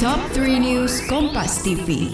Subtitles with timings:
[0.00, 2.08] Top 3 News Kompas TV.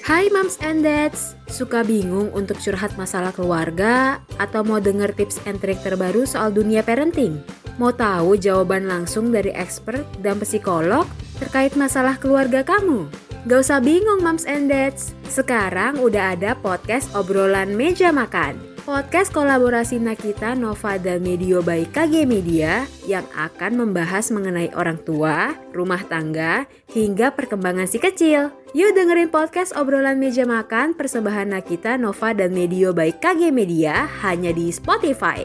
[0.00, 5.60] Hai moms and dads, suka bingung untuk curhat masalah keluarga atau mau denger tips and
[5.60, 7.44] trik terbaru soal dunia parenting?
[7.76, 11.04] Mau tahu jawaban langsung dari expert dan psikolog
[11.36, 13.04] terkait masalah keluarga kamu?
[13.52, 18.75] Gak usah bingung moms and dads, sekarang udah ada podcast obrolan meja makan.
[18.86, 25.58] Podcast kolaborasi Nakita Nova dan Medio by KG Media yang akan membahas mengenai orang tua,
[25.74, 28.54] rumah tangga, hingga perkembangan si kecil.
[28.78, 34.54] Yuk dengerin podcast obrolan meja makan persembahan Nakita Nova dan Medio by KG Media hanya
[34.54, 35.42] di Spotify.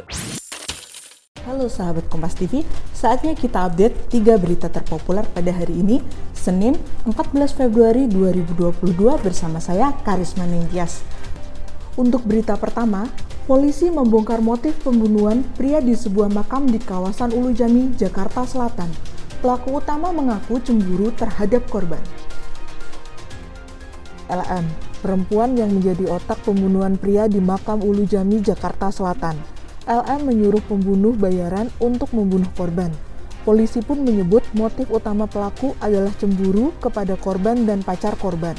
[1.41, 2.62] Halo sahabat Kompas TV,
[2.94, 5.98] saatnya kita update 3 berita terpopuler pada hari ini,
[6.38, 6.77] Senin
[7.10, 8.85] 14 Februari 2022
[9.18, 11.02] bersama saya Karisma Nintias.
[11.99, 13.10] Untuk berita pertama,
[13.50, 18.90] polisi membongkar motif pembunuhan pria di sebuah makam di kawasan Ulu Jami, Jakarta Selatan.
[19.41, 22.01] Pelaku utama mengaku cemburu terhadap korban.
[24.29, 24.63] LM,
[25.01, 29.34] perempuan yang menjadi otak pembunuhan pria di makam Ulu Jami, Jakarta Selatan.
[29.90, 32.94] LM menyuruh pembunuh bayaran untuk membunuh korban.
[33.41, 38.54] Polisi pun menyebut motif utama pelaku adalah cemburu kepada korban dan pacar korban.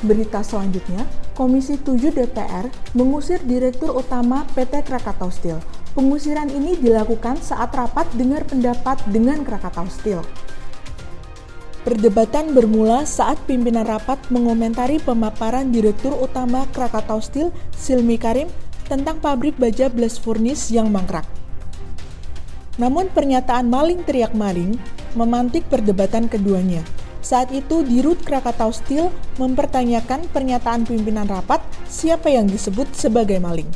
[0.00, 1.04] Berita selanjutnya,
[1.36, 2.64] Komisi 7 DPR
[2.96, 5.60] mengusir Direktur Utama PT Krakatau Steel.
[5.92, 10.24] Pengusiran ini dilakukan saat rapat dengar pendapat dengan Krakatau Steel.
[11.84, 18.48] Perdebatan bermula saat pimpinan rapat mengomentari pemaparan Direktur Utama Krakatau Steel, Silmi Karim,
[18.88, 21.28] tentang pabrik baja blast furnace yang mangkrak.
[22.80, 24.80] Namun pernyataan maling teriak maling
[25.12, 26.80] memantik perdebatan keduanya.
[27.26, 29.10] Saat itu Dirut Krakatau Steel
[29.42, 31.58] mempertanyakan pernyataan pimpinan rapat
[31.90, 33.66] siapa yang disebut sebagai maling.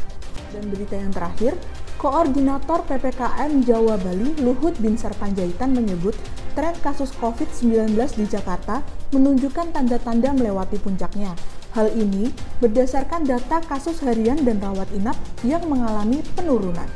[0.55, 1.59] Dan berita yang terakhir,
[1.99, 6.15] Koordinator PPKM Jawa Bali Luhut Binsar Panjaitan menyebut
[6.55, 11.35] tren kasus COVID-19 di Jakarta menunjukkan tanda-tanda melewati puncaknya.
[11.75, 12.31] Hal ini
[12.63, 16.87] berdasarkan data kasus harian dan rawat inap yang mengalami penurunan.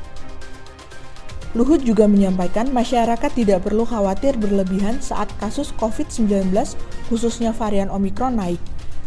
[1.55, 6.51] Luhut juga menyampaikan masyarakat tidak perlu khawatir berlebihan saat kasus COVID-19
[7.07, 8.59] khususnya varian Omikron naik.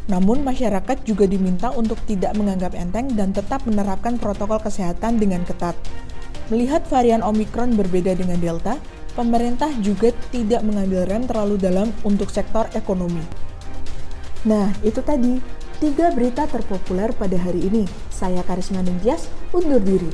[0.07, 5.75] Namun masyarakat juga diminta untuk tidak menganggap enteng dan tetap menerapkan protokol kesehatan dengan ketat.
[6.47, 8.79] Melihat varian Omikron berbeda dengan Delta,
[9.19, 13.19] pemerintah juga tidak mengambil rem terlalu dalam untuk sektor ekonomi.
[14.47, 15.43] Nah, itu tadi
[15.83, 17.83] tiga berita terpopuler pada hari ini.
[18.07, 20.07] Saya Karisma Ningtyas, undur diri.